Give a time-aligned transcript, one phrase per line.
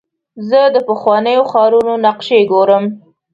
[0.49, 2.85] زه د پخوانیو ښارونو نقشې ګورم.